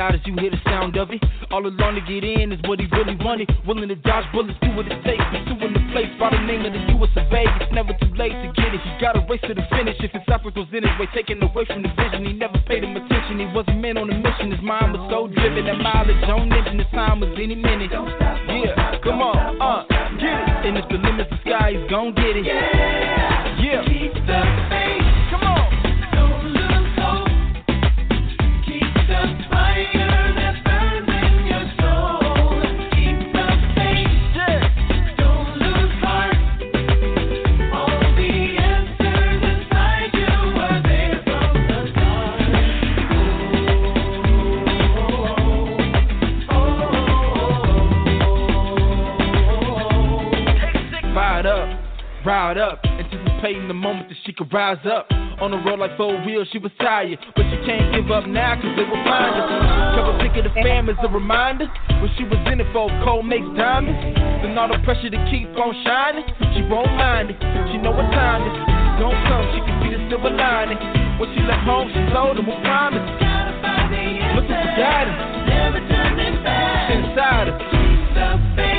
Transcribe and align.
loud 0.00 0.14
as 0.16 0.24
you 0.24 0.32
hear 0.40 0.48
the 0.48 0.62
sound 0.64 0.96
of 0.96 1.12
it. 1.12 1.20
All 1.52 1.60
along 1.60 2.00
to 2.00 2.04
get 2.08 2.24
in 2.24 2.56
is 2.56 2.60
what 2.64 2.80
he 2.80 2.88
really 2.96 3.20
wanted. 3.20 3.52
Willing 3.68 3.92
to 3.92 4.00
dodge 4.00 4.24
bullets, 4.32 4.56
do 4.64 4.72
what 4.72 4.88
it 4.88 4.96
takes. 5.04 5.20
Pursuing 5.28 5.76
the 5.76 5.84
place 5.92 6.08
by 6.16 6.32
the 6.32 6.40
name 6.40 6.64
of 6.64 6.72
the 6.72 6.80
US 6.96 7.12
of 7.20 7.28
A. 7.28 7.44
It's 7.60 7.72
never 7.76 7.92
too 8.00 8.08
late 8.16 8.32
to 8.32 8.48
get 8.56 8.72
it. 8.72 8.80
He 8.80 8.90
got 8.96 9.12
to 9.12 9.22
race 9.28 9.44
to 9.44 9.52
the 9.52 9.66
finish. 9.68 10.00
If 10.00 10.16
his 10.16 10.24
effort 10.32 10.56
was 10.56 10.72
in 10.72 10.88
his 10.88 10.94
way, 10.96 11.04
taken 11.12 11.36
away 11.44 11.68
from 11.68 11.84
the 11.84 11.92
vision, 12.00 12.24
he 12.24 12.32
never 12.32 12.56
paid 12.64 12.80
him 12.80 12.96
attention. 12.96 13.44
He 13.44 13.48
wasn't 13.52 13.84
meant 13.84 14.00
on 14.00 14.08
a 14.08 14.16
mission. 14.16 14.48
His 14.48 14.64
mind 14.64 14.96
was 14.96 15.04
so 15.12 15.28
driven 15.28 15.68
that 15.68 15.76
mileage 15.84 16.24
on 16.24 16.48
engine. 16.48 16.80
His 16.80 16.88
time 16.96 17.20
was 17.20 17.36
any 17.36 17.60
minute. 17.60 17.92
Yeah, 17.92 18.96
come 19.04 19.20
on, 19.20 19.36
uh, 19.60 19.84
get 20.16 20.32
it. 20.32 20.64
And 20.64 20.80
if 20.80 20.88
the 20.88 20.96
limit's 20.96 21.28
the 21.28 21.38
sky, 21.44 21.76
he's 21.76 21.84
gon' 21.92 22.16
get 22.16 22.40
it. 22.40 22.48
Yeah, 22.48 23.84
yeah. 23.84 24.69
Riled 52.24 52.58
up, 52.58 52.80
anticipating 52.84 53.68
the 53.68 53.74
moment 53.74 54.08
that 54.08 54.18
she 54.24 54.32
could 54.32 54.52
rise 54.52 54.84
up. 54.84 55.06
On 55.40 55.50
the 55.50 55.56
road 55.56 55.78
like 55.78 55.96
four 55.96 56.20
wheels, 56.24 56.48
she 56.52 56.58
was 56.58 56.72
tired, 56.78 57.18
but 57.34 57.44
she 57.48 57.56
can't 57.64 57.94
give 57.96 58.10
up 58.10 58.26
now 58.28 58.60
cause 58.60 58.76
they 58.76 58.84
will 58.84 59.04
find 59.04 59.34
her. 59.34 59.80
Pick 60.20 60.36
of 60.36 60.44
the 60.44 60.52
fam 60.60 60.88
as 60.92 61.00
a 61.02 61.08
reminder. 61.08 61.64
When 61.96 62.12
she 62.20 62.24
was 62.28 62.36
in 62.52 62.60
it 62.60 62.68
for 62.76 62.92
cold 63.02 63.24
makes 63.24 63.48
diamonds. 63.56 63.96
Then 64.44 64.52
all 64.58 64.68
the 64.68 64.76
pressure 64.84 65.08
to 65.08 65.20
keep 65.32 65.48
on 65.56 65.72
shining, 65.80 66.28
she 66.52 66.60
won't 66.68 66.92
mind 66.92 67.32
it. 67.32 67.40
She 67.72 67.80
know 67.80 67.90
what 67.90 68.04
time 68.12 68.44
it 68.44 68.52
is. 68.52 68.68
Don't 69.00 69.16
come, 69.24 69.44
she 69.56 69.64
can 69.64 69.74
see 69.80 69.90
the 69.96 70.00
silver 70.12 70.28
lining. 70.28 70.76
When 71.16 71.32
she 71.32 71.40
left 71.40 71.64
home, 71.64 71.88
she 71.88 72.04
told 72.12 72.36
him 72.36 72.46
with 72.46 72.60
promise. 72.60 73.00
Looking 74.36 74.60
for 74.60 74.72
guidance. 74.76 75.20
Never 75.48 75.80
turning 75.88 76.36
back. 76.44 76.92
Inside 76.92 77.48
her. 77.48 77.56
Come 78.12 78.69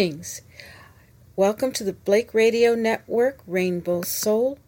Greetings. 0.00 0.40
Welcome 1.36 1.72
to 1.72 1.84
the 1.84 1.92
Blake 1.92 2.32
Radio 2.32 2.74
Network, 2.74 3.40
Rainbow 3.46 4.00
Soul. 4.00 4.58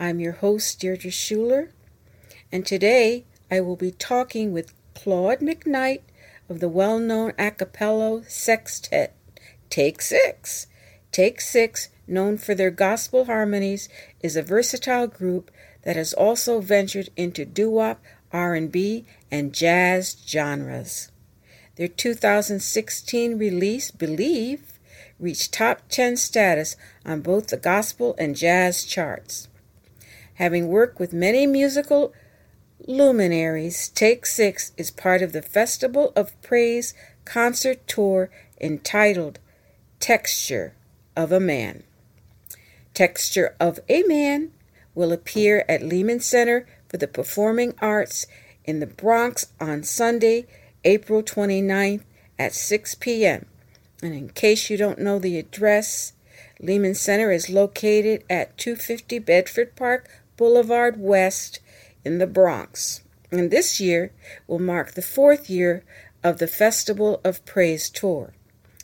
I'm 0.00 0.18
your 0.18 0.32
host, 0.32 0.80
Deardra 0.80 1.12
Shuler, 1.12 1.68
and 2.50 2.66
today 2.66 3.24
I 3.48 3.60
will 3.60 3.76
be 3.76 3.92
talking 3.92 4.52
with 4.52 4.74
Claude 4.96 5.38
McKnight 5.38 6.00
of 6.48 6.58
the 6.58 6.68
well 6.68 6.98
known 6.98 7.32
a 7.38 7.52
cappella 7.52 8.24
sextet 8.28 9.14
Take 9.70 10.02
Six. 10.02 10.66
Take 11.12 11.40
Six, 11.40 11.88
known 12.08 12.36
for 12.36 12.56
their 12.56 12.72
gospel 12.72 13.26
harmonies, 13.26 13.88
is 14.20 14.34
a 14.34 14.42
versatile 14.42 15.06
group 15.06 15.52
that 15.82 15.94
has 15.94 16.12
also 16.12 16.60
ventured 16.60 17.08
into 17.16 17.44
doo-wop, 17.44 18.02
R&B, 18.32 19.06
and 19.30 19.54
jazz 19.54 20.16
genres. 20.26 21.11
Their 21.82 21.88
2016 21.88 23.38
release, 23.38 23.90
Believe, 23.90 24.78
reached 25.18 25.52
top 25.52 25.88
10 25.88 26.16
status 26.16 26.76
on 27.04 27.22
both 27.22 27.48
the 27.48 27.56
gospel 27.56 28.14
and 28.18 28.36
jazz 28.36 28.84
charts. 28.84 29.48
Having 30.34 30.68
worked 30.68 31.00
with 31.00 31.12
many 31.12 31.44
musical 31.44 32.12
luminaries, 32.86 33.88
Take 33.88 34.26
Six 34.26 34.70
is 34.76 34.92
part 34.92 35.22
of 35.22 35.32
the 35.32 35.42
Festival 35.42 36.12
of 36.14 36.40
Praise 36.40 36.94
concert 37.24 37.84
tour 37.88 38.30
entitled 38.60 39.40
Texture 39.98 40.74
of 41.16 41.32
a 41.32 41.40
Man. 41.40 41.82
Texture 42.94 43.56
of 43.58 43.80
a 43.88 44.04
Man 44.04 44.52
will 44.94 45.10
appear 45.10 45.64
at 45.68 45.82
Lehman 45.82 46.20
Center 46.20 46.64
for 46.88 46.98
the 46.98 47.08
Performing 47.08 47.74
Arts 47.82 48.28
in 48.64 48.78
the 48.78 48.86
Bronx 48.86 49.48
on 49.60 49.82
Sunday, 49.82 50.46
April 50.84 51.22
29th 51.22 52.02
at 52.38 52.54
6 52.54 52.94
p.m. 52.96 53.46
And 54.02 54.14
in 54.14 54.30
case 54.30 54.68
you 54.68 54.76
don't 54.76 54.98
know 54.98 55.18
the 55.18 55.38
address, 55.38 56.12
Lehman 56.60 56.94
Center 56.94 57.30
is 57.30 57.48
located 57.50 58.24
at 58.28 58.56
250 58.58 59.18
Bedford 59.20 59.76
Park 59.76 60.08
Boulevard 60.36 60.96
West 60.98 61.60
in 62.04 62.18
the 62.18 62.26
Bronx. 62.26 63.02
And 63.30 63.50
this 63.50 63.80
year 63.80 64.12
will 64.46 64.58
mark 64.58 64.92
the 64.92 65.02
fourth 65.02 65.48
year 65.48 65.84
of 66.22 66.38
the 66.38 66.46
Festival 66.46 67.20
of 67.24 67.44
Praise 67.44 67.88
Tour. 67.90 68.32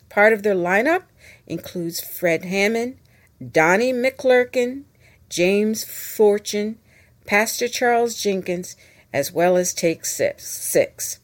Part 0.09 0.33
of 0.33 0.43
their 0.43 0.55
lineup 0.55 1.03
includes 1.47 2.01
Fred 2.01 2.45
Hammond, 2.45 2.99
Donnie 3.53 3.93
McClurkin, 3.93 4.85
James 5.29 5.85
Fortune, 5.85 6.79
Pastor 7.27 7.69
Charles 7.69 8.21
Jenkins, 8.21 8.75
as 9.13 9.31
well 9.33 9.57
as 9.57 9.75
Take 9.75 10.05
Six. 10.05 11.21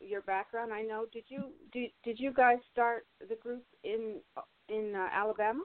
your 0.00 0.22
background. 0.22 0.72
I 0.72 0.82
know 0.82 1.06
did 1.12 1.24
you 1.28 1.50
did 1.72 1.90
did 2.04 2.18
you 2.18 2.32
guys 2.32 2.58
start 2.72 3.06
the 3.28 3.36
group 3.36 3.64
in 3.84 4.20
in 4.68 4.94
uh, 4.94 5.08
Alabama? 5.12 5.62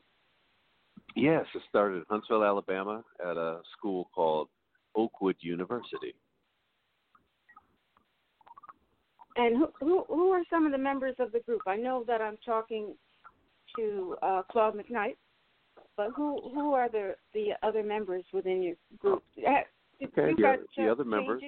Yes, 1.15 1.45
it 1.53 1.61
started 1.69 1.97
in 1.97 2.03
Huntsville, 2.09 2.43
Alabama, 2.43 3.03
at 3.23 3.37
a 3.37 3.59
school 3.77 4.09
called 4.15 4.49
Oakwood 4.95 5.35
University. 5.41 6.15
And 9.35 9.57
who 9.57 9.67
who 9.79 10.05
who 10.07 10.31
are 10.31 10.43
some 10.49 10.65
of 10.65 10.71
the 10.71 10.77
members 10.77 11.15
of 11.19 11.31
the 11.31 11.39
group? 11.39 11.61
I 11.67 11.75
know 11.75 12.03
that 12.07 12.21
I'm 12.21 12.37
talking 12.45 12.95
to 13.77 14.15
uh, 14.21 14.41
Claude 14.51 14.75
McKnight, 14.75 15.15
but 15.97 16.09
who 16.15 16.39
who 16.53 16.73
are 16.73 16.89
the 16.89 17.15
the 17.33 17.51
other 17.63 17.83
members 17.83 18.23
within 18.31 18.61
your 18.61 18.75
group? 18.99 19.23
Did 19.35 19.45
okay, 20.17 20.29
you 20.29 20.35
the, 20.35 20.65
the 20.77 20.91
other 20.91 21.03
members. 21.03 21.41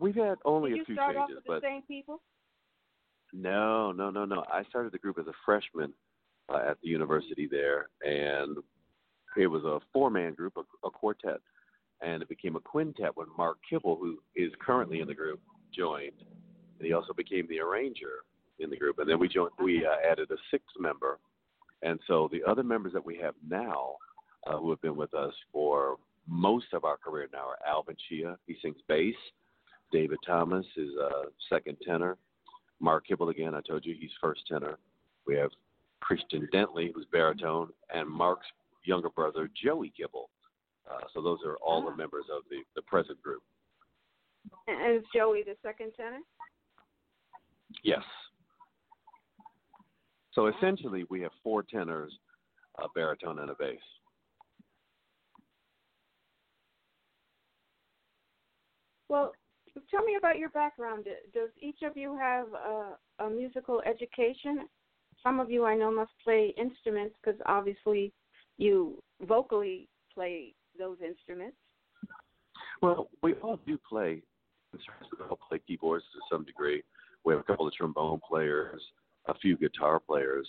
We've 0.00 0.14
had 0.14 0.38
only 0.44 0.70
Did 0.70 0.80
a 0.80 0.84
few 0.86 0.96
changes, 0.96 1.16
off 1.18 1.28
with 1.28 1.44
but 1.46 1.60
the 1.62 1.68
same 1.68 1.82
people? 1.82 2.20
no, 3.32 3.92
no, 3.92 4.10
no, 4.10 4.24
no. 4.24 4.44
I 4.52 4.64
started 4.64 4.92
the 4.92 4.98
group 4.98 5.18
as 5.18 5.26
a 5.26 5.32
freshman 5.44 5.92
uh, 6.48 6.70
at 6.70 6.78
the 6.82 6.88
university 6.88 7.46
there, 7.50 7.88
and 8.02 8.56
it 9.36 9.46
was 9.46 9.62
a 9.64 9.78
four-man 9.92 10.34
group, 10.34 10.54
a, 10.56 10.86
a 10.86 10.90
quartet, 10.90 11.40
and 12.00 12.22
it 12.22 12.28
became 12.28 12.56
a 12.56 12.60
quintet 12.60 13.16
when 13.16 13.26
Mark 13.36 13.58
Kibble, 13.68 13.96
who 13.96 14.18
is 14.34 14.50
currently 14.60 15.00
in 15.00 15.06
the 15.06 15.14
group, 15.14 15.40
joined, 15.72 16.12
and 16.78 16.86
he 16.86 16.92
also 16.92 17.12
became 17.12 17.46
the 17.48 17.60
arranger 17.60 18.24
in 18.58 18.70
the 18.70 18.76
group. 18.76 18.98
And 18.98 19.08
then 19.08 19.18
we 19.18 19.28
joined, 19.28 19.52
we 19.62 19.86
uh, 19.86 20.10
added 20.10 20.30
a 20.30 20.36
sixth 20.50 20.74
member, 20.78 21.18
and 21.82 22.00
so 22.06 22.28
the 22.32 22.42
other 22.50 22.62
members 22.62 22.92
that 22.94 23.04
we 23.04 23.16
have 23.18 23.34
now, 23.48 23.96
uh, 24.46 24.56
who 24.56 24.70
have 24.70 24.80
been 24.80 24.96
with 24.96 25.14
us 25.14 25.34
for 25.52 25.98
most 26.26 26.66
of 26.72 26.84
our 26.84 26.96
career 26.96 27.28
now 27.32 27.46
are 27.46 27.58
Alvin 27.66 27.96
Chea. 28.08 28.34
He 28.46 28.56
sings 28.62 28.76
bass. 28.88 29.14
David 29.92 30.18
Thomas 30.26 30.66
is 30.76 30.90
a 30.94 31.24
second 31.48 31.76
tenor. 31.86 32.16
Mark 32.80 33.06
Kibble 33.06 33.28
again. 33.28 33.54
I 33.54 33.60
told 33.60 33.84
you 33.84 33.94
he's 33.98 34.10
first 34.20 34.42
tenor. 34.46 34.78
We 35.26 35.36
have 35.36 35.50
Khristian 36.02 36.48
Dentley, 36.52 36.90
who's 36.94 37.06
baritone, 37.12 37.68
and 37.94 38.08
Mark's 38.08 38.46
younger 38.84 39.10
brother 39.10 39.48
Joey 39.62 39.92
Kibble. 39.96 40.30
Uh, 40.90 41.04
so 41.12 41.22
those 41.22 41.38
are 41.46 41.56
all 41.56 41.82
the 41.82 41.90
ah. 41.90 41.96
members 41.96 42.24
of 42.34 42.42
the 42.50 42.62
the 42.74 42.82
present 42.82 43.20
group. 43.22 43.42
And 44.66 44.96
is 44.96 45.02
Joey 45.14 45.42
the 45.42 45.56
second 45.62 45.92
tenor? 45.96 46.20
Yes. 47.84 48.02
So 50.32 50.46
ah. 50.46 50.52
essentially, 50.56 51.04
we 51.10 51.20
have 51.20 51.32
four 51.42 51.62
tenors, 51.62 52.12
a 52.78 52.86
baritone, 52.94 53.40
and 53.40 53.50
a 53.50 53.54
bass. 53.54 53.78
Well, 59.08 59.32
tell 59.90 60.04
me 60.04 60.16
about 60.18 60.38
your 60.38 60.50
background. 60.50 61.04
Does 61.34 61.50
each 61.60 61.78
of 61.82 61.96
you 61.96 62.16
have 62.18 62.46
a, 62.52 63.24
a 63.24 63.30
musical 63.30 63.82
education? 63.86 64.68
Some 65.22 65.40
of 65.40 65.50
you 65.50 65.64
I 65.64 65.74
know 65.74 65.90
must 65.90 66.12
play 66.24 66.54
instruments 66.56 67.14
because 67.22 67.40
obviously 67.46 68.12
you 68.56 69.02
vocally 69.26 69.88
play 70.14 70.54
those 70.78 70.96
instruments. 71.06 71.56
Well, 72.82 73.10
we 73.22 73.34
all 73.34 73.58
do 73.66 73.78
play 73.88 74.22
instruments. 74.72 75.08
We 75.18 75.26
all 75.26 75.38
play 75.48 75.60
keyboards 75.66 76.04
to 76.12 76.20
some 76.30 76.44
degree. 76.44 76.82
We 77.24 77.34
have 77.34 77.40
a 77.40 77.44
couple 77.44 77.66
of 77.66 77.74
trombone 77.74 78.20
players, 78.26 78.82
a 79.26 79.34
few 79.34 79.56
guitar 79.56 80.00
players. 80.00 80.48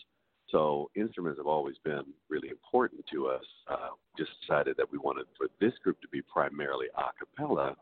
So 0.49 0.89
instruments 0.95 1.39
have 1.39 1.47
always 1.47 1.75
been 1.83 2.03
really 2.29 2.49
important 2.49 3.05
to 3.13 3.27
us. 3.27 3.43
Uh, 3.69 3.89
just 4.17 4.31
decided 4.41 4.75
that 4.77 4.91
we 4.91 4.97
wanted 4.97 5.25
for 5.37 5.47
this 5.59 5.73
group 5.83 5.99
to 6.01 6.07
be 6.09 6.21
primarily 6.21 6.87
a 6.97 7.03
cappella. 7.17 7.75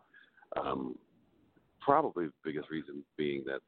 Um, 0.59 0.95
probably 1.89 2.27
the 2.27 2.33
biggest 2.43 2.69
reason 2.69 3.03
being 3.17 3.43
that 3.47 3.61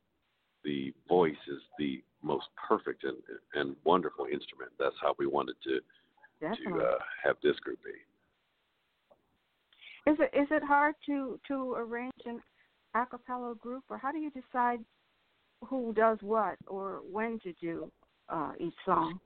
the 0.63 0.93
voice 1.09 1.33
is 1.47 1.59
the 1.79 2.03
most 2.21 2.45
perfect 2.69 3.03
and, 3.03 3.17
and 3.55 3.75
wonderful 3.83 4.25
instrument. 4.25 4.71
That's 4.77 4.95
how 5.01 5.15
we 5.17 5.25
wanted 5.25 5.55
to 5.63 5.79
Definitely. 6.39 6.81
to 6.81 6.85
uh, 6.85 6.99
have 7.23 7.37
this 7.41 7.55
group 7.57 7.79
be. 7.83 7.89
Is 10.11 10.17
it 10.19 10.39
is 10.39 10.47
it 10.51 10.63
hard 10.63 10.93
to 11.07 11.39
to 11.47 11.73
arrange 11.73 12.13
an 12.25 12.39
a 12.93 13.07
cappella 13.07 13.55
group, 13.55 13.83
or 13.89 13.97
how 13.97 14.11
do 14.11 14.19
you 14.19 14.29
decide 14.29 14.81
who 15.65 15.91
does 15.93 16.19
what 16.21 16.57
or 16.67 17.01
when 17.11 17.39
to 17.39 17.53
do 17.53 17.91
uh, 18.29 18.51
each 18.59 18.75
song? 18.85 19.19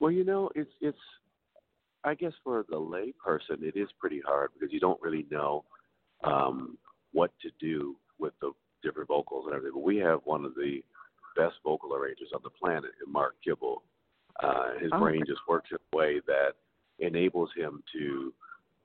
Well, 0.00 0.10
you 0.10 0.24
know, 0.24 0.50
it's 0.56 0.70
it's. 0.80 0.98
I 2.02 2.14
guess 2.14 2.32
for 2.42 2.64
the 2.68 2.78
lay 2.78 3.12
person, 3.24 3.58
it 3.62 3.76
is 3.76 3.88
pretty 4.00 4.20
hard 4.26 4.50
because 4.54 4.72
you 4.72 4.80
don't 4.80 5.00
really 5.00 5.26
know 5.30 5.64
um, 6.24 6.78
what 7.16 7.32
to 7.40 7.50
do 7.58 7.96
with 8.18 8.34
the 8.42 8.52
different 8.82 9.08
vocals 9.08 9.46
and 9.46 9.54
everything. 9.54 9.72
But 9.74 9.84
we 9.84 9.96
have 9.96 10.20
one 10.24 10.44
of 10.44 10.54
the 10.54 10.82
best 11.34 11.56
vocal 11.64 11.94
arrangers 11.94 12.28
on 12.34 12.40
the 12.44 12.50
planet, 12.50 12.90
Mark 13.06 13.34
Kibble. 13.42 13.82
Uh, 14.42 14.74
his 14.78 14.92
Oh. 14.92 14.98
brain 14.98 15.24
just 15.26 15.40
works 15.48 15.70
in 15.70 15.78
a 15.78 15.96
way 15.96 16.20
that 16.26 16.52
enables 16.98 17.50
him 17.54 17.82
to 17.92 18.34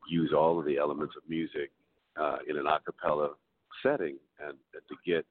use 0.07 0.31
all 0.33 0.57
of 0.57 0.65
the 0.65 0.77
elements 0.77 1.15
of 1.17 1.27
music 1.27 1.71
uh, 2.15 2.38
in 2.47 2.55
an 2.57 2.67
a 2.67 2.79
cappella 2.79 3.35
setting 3.83 4.17
and, 4.39 4.57
and 4.73 4.81
to 4.88 4.95
get 5.05 5.25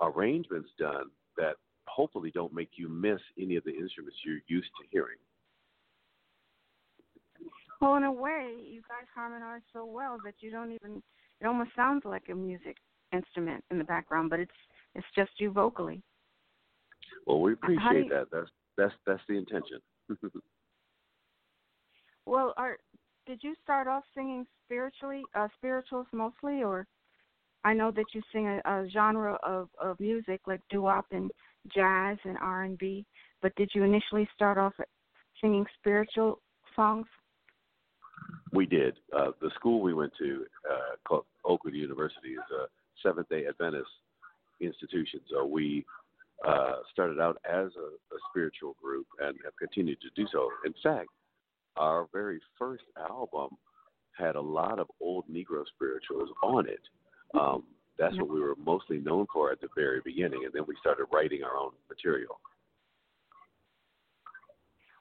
arrangements 0.00 0.70
done 0.78 1.10
that 1.36 1.56
hopefully 1.86 2.30
don't 2.30 2.54
make 2.54 2.70
you 2.76 2.88
miss 2.88 3.20
any 3.38 3.56
of 3.56 3.64
the 3.64 3.76
instruments 3.76 4.16
you're 4.24 4.40
used 4.46 4.70
to 4.80 4.86
hearing. 4.90 5.18
Well, 7.80 7.96
in 7.96 8.04
a 8.04 8.12
way, 8.12 8.54
you 8.66 8.80
guys 8.88 9.06
harmonize 9.14 9.60
so 9.72 9.84
well 9.84 10.18
that 10.24 10.34
you 10.40 10.50
don't 10.50 10.72
even. 10.72 11.02
It 11.44 11.46
almost 11.46 11.76
sounds 11.76 12.06
like 12.06 12.30
a 12.30 12.34
music 12.34 12.78
instrument 13.12 13.62
in 13.70 13.76
the 13.76 13.84
background, 13.84 14.30
but 14.30 14.40
it's 14.40 14.50
it's 14.94 15.06
just 15.14 15.30
you 15.36 15.50
vocally. 15.50 16.02
Well, 17.26 17.42
we 17.42 17.52
appreciate 17.52 18.06
you- 18.06 18.08
that. 18.08 18.28
That's 18.32 18.48
that's 18.78 18.94
that's 19.06 19.22
the 19.28 19.34
intention. 19.34 19.78
Well, 22.26 22.54
are 22.56 22.78
did 23.26 23.40
you 23.42 23.54
start 23.62 23.86
off 23.86 24.04
singing 24.14 24.46
spiritually, 24.64 25.22
uh, 25.34 25.48
spirituals 25.58 26.06
mostly, 26.14 26.62
or 26.62 26.86
I 27.62 27.74
know 27.74 27.90
that 27.90 28.06
you 28.14 28.22
sing 28.32 28.46
a, 28.46 28.62
a 28.64 28.88
genre 28.88 29.34
of 29.42 29.68
of 29.78 30.00
music 30.00 30.40
like 30.46 30.62
doo-wop 30.70 31.04
and 31.10 31.30
jazz 31.74 32.16
and 32.24 32.38
R 32.38 32.62
and 32.62 32.78
B, 32.78 33.04
but 33.42 33.54
did 33.56 33.70
you 33.74 33.82
initially 33.82 34.26
start 34.34 34.56
off 34.56 34.72
singing 35.42 35.66
spiritual 35.78 36.40
songs? 36.74 37.06
We 38.54 38.66
did. 38.66 38.96
Uh, 39.14 39.32
the 39.40 39.50
school 39.56 39.80
we 39.80 39.92
went 39.92 40.12
to, 40.18 40.46
uh, 40.70 40.96
called 41.06 41.24
Oakwood 41.44 41.74
University, 41.74 42.30
is 42.30 42.50
a 42.52 42.66
Seventh 43.02 43.28
Day 43.28 43.46
Adventist 43.46 43.90
institution. 44.60 45.20
So 45.30 45.44
we 45.44 45.84
uh, 46.46 46.76
started 46.92 47.20
out 47.20 47.36
as 47.44 47.70
a, 47.76 47.88
a 47.88 48.18
spiritual 48.30 48.76
group 48.82 49.06
and 49.20 49.36
have 49.44 49.56
continued 49.58 49.98
to 50.00 50.08
do 50.14 50.26
so. 50.32 50.48
In 50.64 50.74
fact, 50.82 51.08
our 51.76 52.06
very 52.12 52.40
first 52.58 52.84
album 52.98 53.50
had 54.16 54.36
a 54.36 54.40
lot 54.40 54.78
of 54.78 54.86
old 55.00 55.24
Negro 55.28 55.64
spirituals 55.74 56.28
on 56.42 56.68
it. 56.68 56.80
Um, 57.38 57.64
that's 57.98 58.16
what 58.16 58.28
we 58.28 58.40
were 58.40 58.54
mostly 58.56 58.98
known 58.98 59.26
for 59.32 59.50
at 59.50 59.60
the 59.60 59.68
very 59.76 60.00
beginning, 60.04 60.42
and 60.44 60.52
then 60.52 60.62
we 60.66 60.74
started 60.80 61.06
writing 61.12 61.42
our 61.42 61.56
own 61.56 61.72
material. 61.88 62.40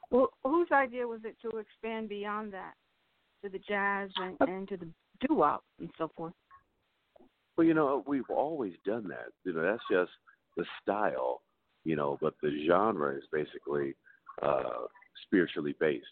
Well, 0.10 0.30
whose 0.44 0.68
idea 0.72 1.08
was 1.08 1.22
it 1.24 1.36
to 1.42 1.58
expand 1.58 2.10
beyond 2.10 2.54
that 2.54 2.74
to 3.44 3.50
the 3.50 3.60
jazz 3.60 4.10
and, 4.18 4.38
and 4.50 4.68
to 4.70 4.78
the 4.78 4.88
doo-wop 5.28 5.64
and 5.80 5.90
so 5.98 6.10
forth? 6.16 6.34
Well, 7.58 7.68
you 7.68 7.74
know, 7.74 8.04
we've 8.08 8.30
always 8.30 8.74
done 8.86 9.08
that. 9.10 9.28
You 9.44 9.54
know, 9.54 9.62
that's 9.62 9.84
just 9.92 10.12
the 10.58 10.66
style, 10.82 11.42
you 11.84 11.96
know, 11.96 12.18
but 12.22 12.34
the 12.42 12.66
genre 12.68 13.16
is 13.16 13.24
basically 13.32 13.96
uh, 14.42 14.88
spiritually 15.26 15.76
based. 15.80 16.06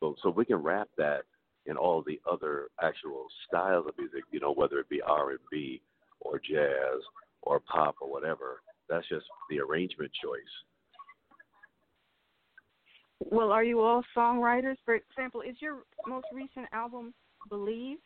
So, 0.00 0.14
so 0.22 0.30
we 0.30 0.44
can 0.44 0.56
wrap 0.56 0.88
that 0.96 1.22
in 1.66 1.76
all 1.76 2.02
the 2.06 2.20
other 2.30 2.68
actual 2.82 3.26
styles 3.46 3.86
of 3.86 3.98
music, 3.98 4.22
you 4.30 4.40
know, 4.40 4.52
whether 4.52 4.78
it 4.78 4.88
be 4.88 5.02
R 5.02 5.30
and 5.30 5.40
B 5.50 5.82
or 6.20 6.38
jazz 6.38 7.02
or 7.42 7.60
pop 7.60 7.96
or 8.00 8.10
whatever. 8.10 8.62
That's 8.88 9.08
just 9.08 9.26
the 9.50 9.60
arrangement 9.60 10.10
choice. 10.22 10.40
Well, 13.30 13.52
are 13.52 13.64
you 13.64 13.80
all 13.80 14.02
songwriters? 14.16 14.76
For 14.84 14.94
example, 14.94 15.42
is 15.42 15.56
your 15.60 15.80
most 16.06 16.26
recent 16.32 16.66
album 16.72 17.12
Believe? 17.50 17.98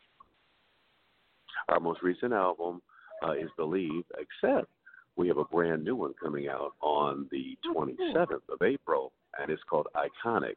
Our 1.68 1.78
most 1.78 2.02
recent 2.02 2.32
album 2.32 2.82
uh, 3.24 3.32
is 3.32 3.48
Believe, 3.56 4.04
except 4.18 4.68
we 5.16 5.28
have 5.28 5.36
a 5.36 5.44
brand 5.44 5.84
new 5.84 5.94
one 5.94 6.12
coming 6.22 6.48
out 6.48 6.72
on 6.80 7.28
the 7.30 7.56
Oh, 7.68 7.74
27th 7.74 8.48
of 8.48 8.62
April, 8.62 9.12
and 9.38 9.50
it's 9.50 9.62
called 9.70 9.86
Iconic. 9.94 10.56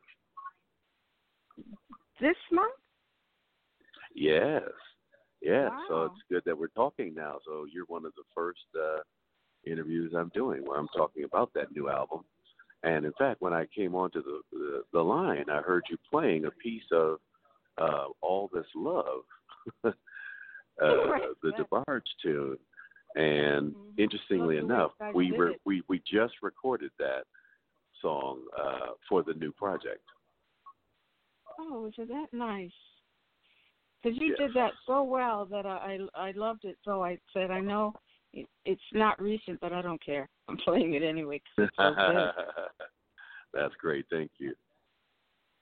This 2.19 2.35
month? 2.51 2.73
Yes. 4.15 4.63
Yeah. 5.41 5.69
So 5.87 6.03
it's 6.05 6.21
good 6.29 6.41
that 6.45 6.57
we're 6.57 6.67
talking 6.69 7.13
now. 7.13 7.37
So 7.45 7.65
you're 7.71 7.85
one 7.85 8.05
of 8.05 8.13
the 8.15 8.23
first 8.33 8.59
uh, 8.75 9.01
interviews 9.69 10.13
I'm 10.17 10.31
doing 10.33 10.65
where 10.65 10.79
I'm 10.79 10.87
talking 10.95 11.23
about 11.23 11.51
that 11.53 11.75
new 11.75 11.89
album. 11.89 12.21
And 12.85 13.03
in 13.03 13.13
fact, 13.13 13.41
when 13.41 13.51
I 13.51 13.65
came 13.75 13.95
onto 13.95 14.23
the 14.23 14.41
the, 14.51 14.83
the 14.93 15.01
line, 15.01 15.49
I 15.49 15.61
heard 15.61 15.83
you 15.89 15.97
playing 16.09 16.45
a 16.45 16.51
piece 16.51 16.83
of 16.91 17.17
uh, 17.79 18.05
"All 18.21 18.49
This 18.53 18.67
Love," 18.75 19.23
uh, 19.83 19.91
Right, 20.81 21.21
the. 21.41 21.51
DeBarge 21.59 22.05
tune. 22.21 22.57
And 23.15 23.73
Mhm. 23.73 23.97
interestingly 23.97 24.57
way 24.57 24.57
enough, 24.57 24.91
we 25.13 25.31
were 25.31 25.53
we 25.65 25.83
we 25.87 25.99
just 25.99 26.33
recorded 26.43 26.91
that 26.99 27.23
song 28.01 28.41
uh, 28.57 28.93
for 29.09 29.23
the 29.23 29.33
new 29.33 29.51
project. 29.51 30.03
Oh, 31.57 31.85
is 31.87 31.93
that 31.97 32.27
nice? 32.33 32.71
Because 34.03 34.19
you 34.19 34.29
Yes. 34.29 34.37
did 34.37 34.53
that 34.53 34.73
so 34.85 35.01
well 35.01 35.45
that 35.45 35.65
I, 35.65 35.97
I 36.13 36.27
I 36.27 36.31
loved 36.31 36.65
it. 36.65 36.77
So 36.83 37.03
I 37.03 37.17
said, 37.33 37.49
I 37.49 37.61
know 37.61 37.93
it, 38.33 38.47
it's 38.65 38.81
not 38.93 39.19
recent, 39.19 39.59
but 39.61 39.73
I 39.73 39.81
don't 39.81 40.03
care. 40.03 40.29
I'm 40.49 40.57
playing 40.57 40.93
it 40.93 41.03
anyway. 41.03 41.41
so. 41.57 41.65
That's 43.53 43.73
great. 43.75 44.05
Thank 44.11 44.31
you. 44.37 44.53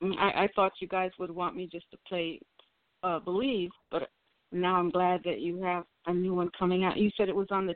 Mm, 0.02 0.18
I, 0.18 0.44
I 0.44 0.48
thought 0.56 0.74
you 0.80 0.88
guys 0.88 1.12
would 1.20 1.32
want 1.32 1.56
me 1.56 1.70
just 1.72 1.90
to 1.92 1.98
play 2.08 2.40
uh 3.04 3.20
Believe, 3.20 3.70
but 3.92 4.10
now 4.52 4.76
I'm 4.76 4.90
glad 4.90 5.22
that 5.26 5.40
you 5.42 5.62
have 5.62 5.86
a 6.08 6.14
new 6.14 6.34
one 6.34 6.50
coming 6.58 6.84
out. 6.84 6.98
You 6.98 7.12
said 7.18 7.30
it 7.30 7.36
was 7.36 7.48
on 7.52 7.66
the 7.66 7.76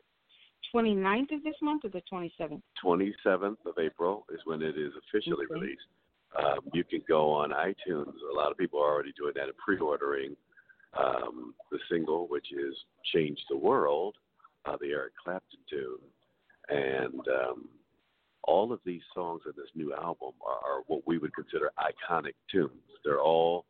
29th 0.74 1.36
of 1.36 1.44
this 1.44 1.56
month 1.62 1.86
or 1.86 1.90
the 1.90 2.02
27th? 2.12 2.62
27th 2.84 3.58
of 3.66 3.78
April 3.80 4.26
is 4.34 4.40
when 4.46 4.62
it 4.62 4.78
is 4.78 4.92
officially 5.08 5.46
Okay. 5.46 5.60
released. 5.62 5.88
Um, 6.38 6.60
you 6.74 6.84
can 6.84 7.02
go 7.08 7.32
on 7.32 7.52
iTunes. 7.52 8.14
A 8.32 8.36
lot 8.36 8.52
of 8.52 8.58
people 8.58 8.80
are 8.80 8.92
already 8.92 9.14
doing 9.14 9.34
that 9.36 9.46
and 9.46 9.58
pre-ordering 9.58 10.36
um, 10.94 11.56
the 11.72 11.80
single, 11.90 12.28
which 12.28 12.52
is 12.52 12.76
"Change 13.14 13.40
the 13.50 13.58
World," 13.58 14.16
uh, 14.66 14.78
the 14.80 14.88
Eric 14.88 15.14
Clapton 15.24 15.60
tune, 15.70 16.00
and 16.70 17.22
um, 17.28 17.68
all 18.44 18.72
of 18.72 18.80
these 18.86 19.02
songs 19.14 19.42
in 19.46 19.54
this 19.56 19.70
new 19.76 19.94
album 19.94 20.32
are, 20.46 20.78
are 20.78 20.82
what 20.88 21.06
we 21.06 21.18
would 21.18 21.36
consider 21.36 21.72
iconic 21.80 22.34
tunes. 22.52 22.72
They're 23.04 23.22
all 23.22 23.66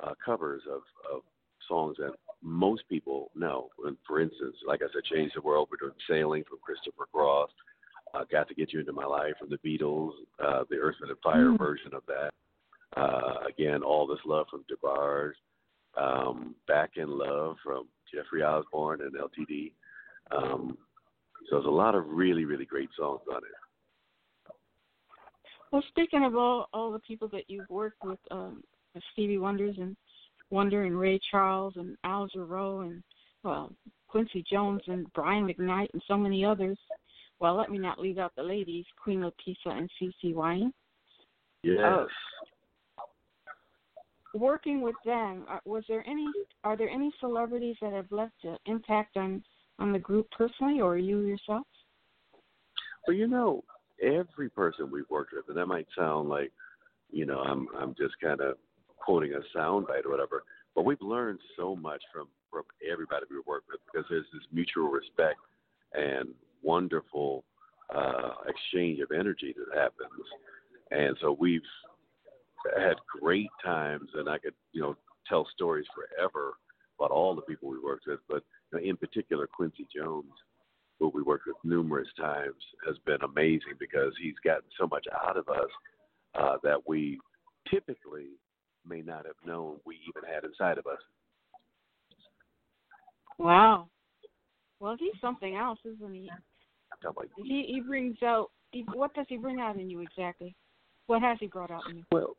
uh, 0.00 0.12
covers 0.24 0.62
of, 0.70 0.82
of 1.12 1.22
songs 1.68 1.96
that 1.98 2.12
most 2.42 2.82
people 2.88 3.30
know. 3.34 3.68
And 3.84 3.96
for 4.06 4.20
instance, 4.20 4.56
like 4.66 4.80
I 4.82 4.86
said, 4.92 5.04
Change 5.04 5.32
the 5.34 5.42
World, 5.42 5.68
we're 5.70 5.88
doing 5.88 5.98
Sailing 6.08 6.44
from 6.48 6.58
Christopher 6.62 7.06
Cross. 7.12 7.50
Uh, 8.14 8.24
Got 8.30 8.48
to 8.48 8.54
Get 8.54 8.72
You 8.72 8.80
Into 8.80 8.92
My 8.92 9.04
Life 9.04 9.34
from 9.38 9.50
the 9.50 9.58
Beatles, 9.58 10.12
uh, 10.44 10.64
the 10.68 10.76
Earth, 10.76 10.96
and 11.00 11.10
Fire 11.22 11.50
mm. 11.50 11.58
version 11.58 11.92
of 11.94 12.02
that. 12.06 12.30
Uh, 12.96 13.46
again, 13.48 13.82
All 13.82 14.06
This 14.06 14.18
Love 14.24 14.46
from 14.50 14.64
DeBarge. 14.70 15.32
Um, 15.96 16.54
Back 16.66 16.92
in 16.96 17.08
Love 17.08 17.56
from 17.64 17.86
Jeffrey 18.12 18.42
Osborne 18.42 19.00
and 19.02 19.12
LTD. 19.14 19.72
Um, 20.32 20.76
so 21.48 21.56
there's 21.56 21.66
a 21.66 21.70
lot 21.70 21.94
of 21.94 22.06
really, 22.08 22.44
really 22.44 22.64
great 22.64 22.90
songs 22.96 23.20
on 23.30 23.38
it. 23.38 24.52
Well, 25.72 25.82
speaking 25.88 26.24
of 26.24 26.34
all 26.36 26.66
all 26.72 26.90
the 26.90 26.98
people 27.00 27.28
that 27.28 27.44
you've 27.48 27.70
worked 27.70 28.02
with, 28.04 28.18
um, 28.30 28.62
Stevie 29.12 29.38
Wonders 29.38 29.76
and 29.78 29.96
Wonder 30.50 30.84
and 30.84 30.98
Ray 30.98 31.20
Charles 31.30 31.74
and 31.76 31.96
Al 32.04 32.28
Jarreau 32.28 32.84
and 32.84 33.02
well 33.44 33.72
Quincy 34.08 34.44
Jones 34.50 34.82
and 34.88 35.06
Brian 35.12 35.46
McKnight 35.46 35.88
and 35.92 36.02
so 36.08 36.16
many 36.16 36.44
others. 36.44 36.78
Well, 37.38 37.56
let 37.56 37.70
me 37.70 37.78
not 37.78 38.00
leave 38.00 38.18
out 38.18 38.32
the 38.36 38.42
ladies, 38.42 38.84
Queen 39.02 39.20
Latifah 39.20 39.78
and 39.78 39.90
CeCe 40.00 40.34
Winans. 40.34 40.74
Yes. 41.62 41.78
Uh, 41.78 42.06
working 44.34 44.82
with 44.82 44.96
them, 45.04 45.44
uh, 45.48 45.58
was 45.64 45.84
there 45.88 46.04
any? 46.06 46.26
Are 46.64 46.76
there 46.76 46.88
any 46.88 47.12
celebrities 47.20 47.76
that 47.80 47.92
have 47.92 48.10
left 48.10 48.44
an 48.44 48.56
impact 48.66 49.16
on 49.16 49.42
on 49.80 49.92
the 49.92 49.98
group 49.98 50.30
personally, 50.30 50.80
or 50.80 50.96
you 50.96 51.20
yourself? 51.20 51.66
Well, 53.06 53.16
you 53.16 53.26
know, 53.26 53.64
every 54.02 54.50
person 54.50 54.90
we've 54.90 55.08
worked 55.10 55.32
with, 55.32 55.48
and 55.48 55.56
that 55.56 55.66
might 55.66 55.86
sound 55.96 56.28
like, 56.28 56.52
you 57.10 57.26
know, 57.26 57.40
I'm 57.40 57.66
I'm 57.78 57.94
just 57.98 58.14
kind 58.22 58.40
of 58.40 58.56
quoting 58.98 59.32
a 59.32 59.58
soundbite 59.58 60.04
or 60.04 60.10
whatever. 60.10 60.44
But 60.74 60.84
we've 60.84 61.00
learned 61.00 61.40
so 61.56 61.74
much 61.74 62.02
from 62.12 62.28
from 62.50 62.62
everybody 62.90 63.26
we 63.30 63.36
work 63.46 63.64
with 63.70 63.80
because 63.92 64.06
there's 64.10 64.26
this 64.32 64.42
mutual 64.52 64.88
respect 64.88 65.38
and 65.94 66.28
wonderful 66.62 67.44
uh, 67.94 68.32
exchange 68.46 69.00
of 69.00 69.10
energy 69.12 69.54
that 69.56 69.78
happens. 69.78 70.26
And 70.90 71.16
so 71.20 71.36
we've 71.38 71.62
had 72.76 72.94
great 73.20 73.50
times, 73.64 74.10
and 74.14 74.28
I 74.28 74.38
could 74.38 74.54
you 74.72 74.82
know 74.82 74.96
tell 75.28 75.46
stories 75.54 75.86
forever 75.94 76.54
about 76.98 77.10
all 77.10 77.34
the 77.34 77.42
people 77.42 77.68
we 77.68 77.80
worked 77.80 78.06
with. 78.06 78.20
But 78.28 78.42
in 78.78 78.96
particular, 78.96 79.46
Quincy 79.46 79.86
Jones, 79.94 80.32
who 80.98 81.08
we 81.08 81.22
worked 81.22 81.46
with 81.46 81.56
numerous 81.64 82.08
times, 82.18 82.62
has 82.86 82.96
been 83.06 83.20
amazing 83.22 83.74
because 83.78 84.12
he's 84.20 84.34
gotten 84.44 84.68
so 84.78 84.86
much 84.86 85.06
out 85.26 85.36
of 85.36 85.48
us 85.48 85.70
uh, 86.38 86.56
that 86.62 86.86
we 86.86 87.18
typically 87.70 88.28
may 88.86 89.00
not 89.00 89.26
have 89.26 89.34
known 89.44 89.76
we 89.84 89.98
even 90.08 90.28
had 90.32 90.44
inside 90.44 90.78
of 90.78 90.86
us. 90.86 91.00
Wow. 93.38 93.88
Well, 94.78 94.96
he's 94.98 95.18
something 95.20 95.56
else, 95.56 95.78
isn't 95.84 96.14
he? 96.14 96.30
He 97.36 97.64
he 97.68 97.80
brings 97.80 98.22
out. 98.22 98.50
He, 98.72 98.84
what 98.92 99.14
does 99.14 99.26
he 99.28 99.36
bring 99.36 99.58
out 99.58 99.76
in 99.76 99.90
you 99.90 100.00
exactly? 100.00 100.54
What 101.06 101.22
has 101.22 101.38
he 101.40 101.46
brought 101.46 101.70
out 101.70 101.82
in 101.90 101.98
you? 101.98 102.04
Well, 102.12 102.36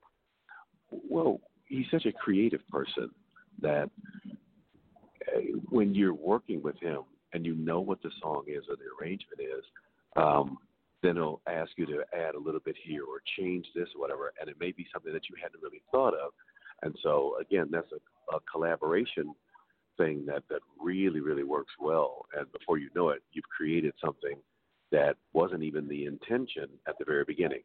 well, 1.10 1.42
he's 1.66 1.86
such 1.92 2.06
a 2.06 2.12
creative 2.12 2.66
person 2.70 3.10
that 3.62 3.90
when 5.70 5.94
you're 5.94 6.13
working 6.13 6.62
with 6.62 6.80
him 6.80 7.01
and 7.34 7.46
you 7.46 7.56
know 7.56 7.80
what 7.80 8.01
the 8.01 8.12
song 8.22 8.44
is 8.48 8.63
or 8.70 8.75
the 8.75 8.84
arrangement 9.00 9.40
is, 9.40 9.63
um, 10.16 10.58
then 11.01 11.16
he'll 11.16 11.42
ask 11.48 11.72
you 11.78 11.86
to 11.86 12.04
add 12.13 12.36
a 12.36 12.40
little 12.40 12.60
bit 12.60 12.75
here 12.84 13.04
or 13.04 13.22
change 13.38 13.66
this 13.75 13.88
or 13.96 14.01
whatever, 14.01 14.34
and 14.40 14.50
it 14.50 14.60
may 14.60 14.72
be 14.72 14.86
something 14.94 15.13
that 15.13 15.30
you 15.30 15.36
hadn't 15.42 15.62
really 15.62 15.82
thought 15.92 16.13
of. 16.13 16.32
And 16.84 16.96
so 17.01 17.38
again, 17.40 17.68
that's 17.72 17.92
a, 17.92 18.36
a 18.36 18.40
collaboration 18.51 19.34
thing 19.98 20.25
that 20.25 20.44
that 20.50 20.62
really 20.80 21.20
really 21.20 21.44
works 21.44 21.74
well. 21.80 22.25
And 22.38 22.51
before 22.51 22.78
you 22.78 22.90
know 22.96 23.10
it, 23.10 23.22
you've 23.34 23.46
created 23.56 23.94
something 24.04 24.38
that 24.92 25.16
wasn't 25.34 25.63
even 25.63 25.88
the 25.88 26.05
intention 26.05 26.68
at 26.88 26.98
the 27.00 27.05
very 27.05 27.24
beginning. 27.24 27.62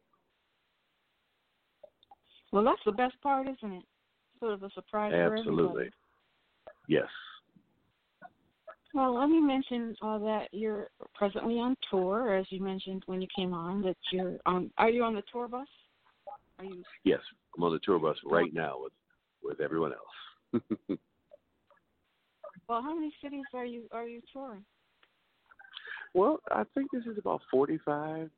Well, 2.51 2.63
that's 2.63 2.81
the 2.85 2.93
best 2.93 3.19
part, 3.21 3.47
isn't 3.47 3.73
it? 3.73 3.83
Sort 4.39 4.53
of 4.53 4.63
a 4.63 4.69
surprise 4.71 5.13
Absolutely. 5.13 5.89
Yes. 6.87 7.07
Well, 8.93 9.19
let 9.19 9.29
me 9.29 9.39
mention 9.39 9.95
uh, 10.01 10.17
that 10.19 10.47
you're 10.51 10.87
presently 11.13 11.55
on 11.55 11.75
tour, 11.91 12.35
as 12.35 12.45
you 12.49 12.61
mentioned 12.61 13.03
when 13.05 13.21
you 13.21 13.27
came 13.35 13.53
on. 13.53 13.81
That 13.81 13.97
you're 14.11 14.37
on. 14.45 14.71
Are 14.77 14.89
you 14.89 15.03
on 15.03 15.13
the 15.13 15.23
tour 15.31 15.47
bus? 15.47 15.67
Are 16.59 16.65
you? 16.65 16.83
Yes, 17.03 17.19
I'm 17.55 17.63
on 17.63 17.73
the 17.73 17.79
tour 17.79 17.99
bus 17.99 18.17
right 18.25 18.53
now 18.53 18.75
with 18.79 18.93
with 19.43 19.59
everyone 19.59 19.91
else. 19.93 20.61
well, 22.69 22.81
how 22.81 22.95
many 22.95 23.13
cities 23.21 23.45
are 23.53 23.65
you 23.65 23.83
are 23.91 24.07
you 24.07 24.21
touring? 24.31 24.63
Well, 26.13 26.39
I 26.49 26.63
think 26.73 26.89
this 26.91 27.03
is 27.05 27.17
about 27.17 27.41
45 27.51 28.29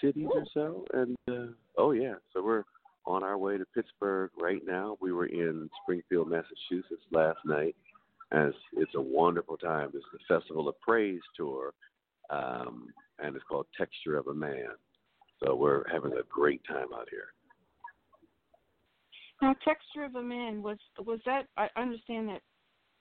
cities 0.00 0.26
Ooh. 0.26 0.32
or 0.32 0.44
so, 0.54 0.84
and 0.94 1.16
uh, 1.28 1.52
oh 1.76 1.92
yeah, 1.92 2.14
so 2.32 2.42
we're 2.42 2.64
on 3.06 3.22
our 3.22 3.36
way 3.36 3.58
to 3.58 3.66
Pittsburgh 3.74 4.30
right 4.40 4.62
now. 4.66 4.96
We 5.00 5.12
were 5.12 5.26
in 5.26 5.68
Springfield, 5.82 6.30
Massachusetts 6.30 7.04
last 7.12 7.38
night 7.44 7.76
and 8.34 8.48
it's, 8.48 8.58
it's 8.72 8.94
a 8.96 9.00
wonderful 9.00 9.56
time. 9.56 9.90
It's 9.94 10.04
the 10.12 10.18
Festival 10.26 10.68
of 10.68 10.80
Praise 10.80 11.20
tour, 11.36 11.72
um, 12.30 12.88
and 13.20 13.36
it's 13.36 13.44
called 13.48 13.66
Texture 13.78 14.16
of 14.16 14.26
a 14.26 14.34
Man. 14.34 14.70
So 15.42 15.54
we're 15.54 15.84
having 15.90 16.12
a 16.12 16.22
great 16.28 16.60
time 16.66 16.88
out 16.94 17.08
here. 17.10 17.28
Now, 19.40 19.54
Texture 19.64 20.04
of 20.04 20.16
a 20.16 20.22
Man 20.22 20.62
was 20.62 20.78
was 21.04 21.20
that? 21.26 21.46
I 21.56 21.68
understand 21.76 22.28
that 22.28 22.40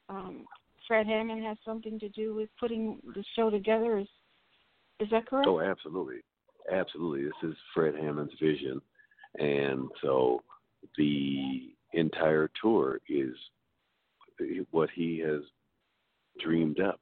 um, 0.10 0.46
Fred 0.88 1.08
Hammond 1.08 1.44
has 1.44 1.58
something 1.66 2.00
to 2.00 2.10
do 2.10 2.36
with 2.36 2.50
putting 2.60 3.00
the 3.16 3.24
show 3.36 3.50
together. 3.50 3.98
Is 3.98 4.08
is 5.00 5.10
that 5.12 5.26
correct? 5.26 5.48
Oh, 5.48 5.62
absolutely, 5.62 6.22
absolutely. 6.72 7.24
This 7.24 7.52
is 7.52 7.56
Fred 7.74 7.96
Hammond's 7.96 8.34
vision, 8.42 8.82
and 9.40 9.90
so 10.02 10.44
the 10.98 11.74
entire 11.94 12.52
tour 12.62 13.00
is 13.08 13.36
what 14.72 14.90
he 14.94 15.20
has 15.20 15.42
dreamed 16.40 16.80
up. 16.80 17.00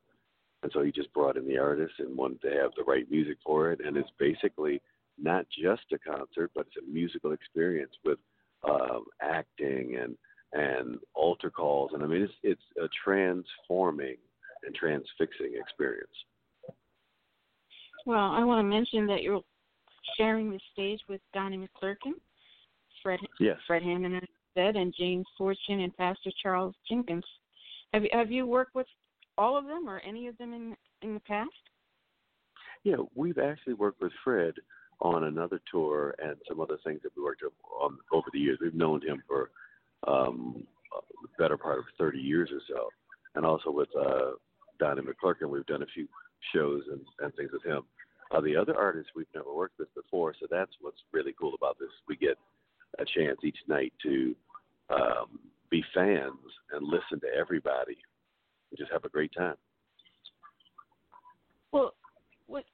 And 0.64 0.72
so 0.74 0.84
he 0.84 0.92
just 0.92 1.12
brought 1.14 1.38
in 1.38 1.48
the 1.48 1.58
artists 1.58 1.96
and 2.00 2.16
wanted 2.16 2.42
to 2.42 2.52
have 2.52 2.72
the 2.78 2.84
right 2.84 3.10
music 3.10 3.38
for 3.44 3.72
it. 3.72 3.80
And 3.84 3.98
it's 3.98 4.12
basically 4.20 4.82
not 5.18 5.46
just 5.50 5.84
a 5.92 5.98
concert, 5.98 6.52
but 6.54 6.68
it's 6.68 6.86
a 6.88 6.92
musical 6.92 7.32
experience 7.32 7.92
with 8.04 8.20
um, 8.70 9.06
acting 9.22 9.98
and 10.02 10.16
and 10.54 11.00
altar 11.16 11.50
calls. 11.50 11.92
And 11.94 12.04
I 12.04 12.08
mean, 12.08 12.22
it's 12.22 12.34
it's 12.44 12.62
a 12.82 12.88
transforming 13.04 14.18
and 14.64 14.76
transfixing 14.76 15.54
experience. 15.56 16.10
Well, 18.06 18.32
I 18.32 18.44
want 18.44 18.60
to 18.60 18.70
mention 18.70 19.08
that 19.08 19.22
you're 19.22 19.42
sharing 20.18 20.52
the 20.52 20.60
stage 20.74 21.00
with 21.08 21.22
Donnie 21.34 21.58
McClurkin, 21.58 22.14
Fred 23.02 23.20
yes. 23.40 23.58
Fred 23.68 23.84
Hammond 23.84 24.16
said, 24.54 24.76
and 24.76 24.94
James 24.98 25.26
Fortune 25.38 25.82
and 25.82 25.96
Pastor 25.98 26.32
Charles 26.42 26.76
Jenkins. 26.90 27.24
Have 27.94 28.04
you, 28.04 28.10
have 28.14 28.32
you 28.32 28.46
worked 28.46 28.76
with 28.76 28.88
all 29.38 29.58
of 29.58 29.66
them 29.66 29.90
or 29.90 30.00
any 30.00 30.28
of 30.28 30.38
them 30.38 30.54
in 30.54 30.76
in 31.02 31.14
the 31.14 31.20
past? 31.22 31.50
Yeah, 32.84 32.98
we've 33.16 33.38
actually 33.38 33.74
worked 33.74 34.02
with 34.02 34.12
Fred 34.24 34.54
on 35.02 35.26
another 35.26 35.60
tour 35.72 36.16
and 36.24 36.36
some 36.48 36.60
other 36.60 36.78
things 36.84 37.02
that 37.04 37.12
we 37.16 37.24
worked 37.24 37.44
on 37.80 37.98
over 38.12 38.28
the 38.34 38.40
years. 38.40 38.60
We've 38.62 38.74
known 38.74 39.02
him 39.02 39.22
for 39.28 39.52
um, 40.08 40.64
the 41.22 41.30
better 41.38 41.58
part 41.58 41.80
of 41.80 41.86
30 41.98 42.20
years 42.20 42.50
or 42.52 42.62
so, 42.68 42.90
and 43.36 43.46
also 43.46 43.72
with 43.72 43.90
uh, 44.00 44.32
Donnie 44.80 45.02
McClurkin, 45.02 45.50
we've 45.50 45.66
done 45.66 45.84
a 45.84 45.94
few 45.94 46.08
shows 46.54 46.84
and, 46.92 47.02
and 47.20 47.34
things 47.36 47.52
with 47.52 47.64
him. 47.64 47.84
Uh, 48.32 48.42
the 48.42 48.56
other 48.56 48.76
artists 48.76 49.12
we've 49.16 49.28
never 49.36 49.54
worked 49.54 49.78
with 49.78 49.94
before, 49.94 50.34
so 50.40 50.48
that's 50.50 50.72
what's 50.82 51.02
really 51.12 51.34
cool 51.40 51.54
about 51.54 51.78
this. 51.80 51.90
We 52.08 52.16
get 52.16 52.38
a 53.00 53.06
chance 53.06 53.40
each 53.44 53.58
night 53.68 53.94
to 54.04 54.36
um, 54.90 55.40
be 55.70 55.84
fans 55.94 56.36
and 56.74 56.86
listen 56.86 57.20
to 57.22 57.28
everybody 57.38 57.98
and 58.70 58.78
just 58.78 58.92
have 58.92 59.06
a 59.06 59.10
great 59.10 59.32
time. 59.38 59.56
Well, 61.72 61.94
what 62.48 62.66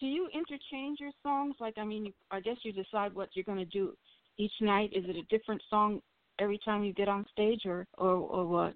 do 0.00 0.06
you 0.06 0.28
interchange 0.34 0.98
your 1.00 1.12
songs? 1.22 1.54
Like, 1.60 1.74
I 1.78 1.84
mean, 1.84 2.06
you, 2.06 2.12
I 2.30 2.40
guess 2.40 2.56
you 2.62 2.72
decide 2.72 3.14
what 3.14 3.28
you're 3.34 3.44
going 3.44 3.58
to 3.58 3.64
do 3.64 3.96
each 4.38 4.52
night. 4.60 4.90
Is 4.92 5.04
it 5.06 5.16
a 5.16 5.22
different 5.36 5.62
song 5.70 6.00
every 6.40 6.58
time 6.64 6.82
you 6.82 6.92
get 6.92 7.08
on 7.08 7.24
stage, 7.32 7.62
or 7.64 7.86
or, 7.96 8.10
or 8.10 8.46
what? 8.46 8.74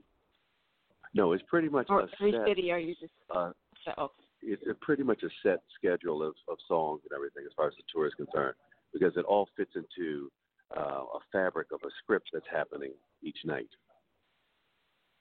No, 1.14 1.32
it's 1.32 1.42
pretty 1.48 1.68
much 1.68 1.86
or 1.88 2.02
a 2.02 2.08
every 2.20 2.32
set, 2.32 2.46
city. 2.46 2.70
Are 2.70 2.78
you 2.78 2.94
just 3.00 3.12
uh, 3.34 3.50
so. 3.84 4.12
It's 4.40 4.62
a 4.70 4.74
pretty 4.74 5.02
much 5.02 5.24
a 5.24 5.28
set 5.42 5.58
schedule 5.76 6.22
of, 6.22 6.34
of 6.48 6.58
songs 6.68 7.00
and 7.02 7.12
everything 7.12 7.42
as 7.44 7.52
far 7.56 7.66
as 7.66 7.74
the 7.76 7.82
tour 7.92 8.06
is 8.06 8.14
concerned, 8.14 8.54
because 8.92 9.16
it 9.16 9.24
all 9.24 9.48
fits 9.56 9.72
into 9.74 10.30
uh, 10.76 10.80
a 10.80 11.18
fabric 11.32 11.68
of 11.72 11.80
a 11.84 11.90
script 12.02 12.30
that's 12.32 12.46
happening 12.50 12.92
each 13.22 13.38
night. 13.44 13.68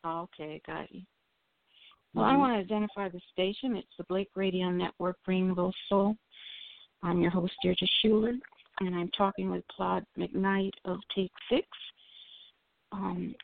Okay, 0.05 0.61
got 0.65 0.91
you. 0.93 1.01
Well, 2.13 2.25
mm-hmm. 2.25 2.35
I 2.35 2.37
want 2.37 2.53
to 2.53 2.73
identify 2.73 3.09
the 3.09 3.21
station. 3.31 3.75
It's 3.75 3.87
the 3.97 4.05
Blake 4.05 4.29
Radio 4.35 4.69
Network, 4.69 5.17
Greenville 5.25 5.73
Soul. 5.89 6.15
I'm 7.03 7.21
your 7.21 7.31
host, 7.31 7.53
Deardra 7.63 7.87
Shuler, 8.03 8.33
and 8.79 8.95
I'm 8.95 9.11
talking 9.17 9.51
with 9.51 9.63
Claude 9.75 10.05
McKnight 10.17 10.71
of 10.85 10.99
Take 11.15 11.31
Six. 11.49 11.67
um, 12.91 13.35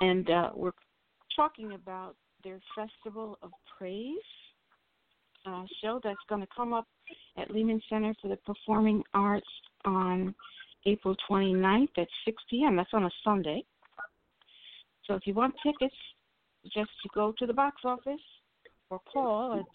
and 0.00 0.28
uh, 0.30 0.50
we're 0.54 0.72
talking 1.34 1.72
about 1.72 2.16
their 2.44 2.60
Festival 2.74 3.38
of 3.42 3.50
Praise 3.78 4.16
uh, 5.46 5.64
show 5.80 6.00
that's 6.02 6.18
going 6.28 6.40
to 6.40 6.48
come 6.54 6.72
up 6.72 6.86
at 7.38 7.50
Lehman 7.50 7.80
Center 7.88 8.14
for 8.20 8.28
the 8.28 8.36
Performing 8.36 9.02
Arts 9.14 9.46
on 9.84 10.34
April 10.86 11.14
29th 11.28 11.98
at 11.98 12.08
6 12.24 12.42
p.m. 12.48 12.76
That's 12.76 12.88
on 12.92 13.04
a 13.04 13.10
Sunday. 13.22 13.62
So 15.06 15.14
if 15.14 15.26
you 15.26 15.34
want 15.34 15.54
tickets, 15.62 15.94
just 16.72 16.90
go 17.14 17.32
to 17.38 17.46
the 17.46 17.52
box 17.52 17.82
office 17.84 18.20
or 18.90 19.00
call 19.12 19.60
at 19.60 19.66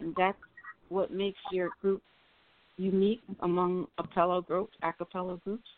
and 0.00 0.14
that's 0.16 0.38
what 0.92 1.10
makes 1.10 1.38
your 1.50 1.70
group 1.80 2.02
unique 2.76 3.22
among 3.40 3.86
cappella 3.98 4.42
groups, 4.42 4.74
a 4.82 4.92
cappella 4.92 5.38
groups? 5.44 5.68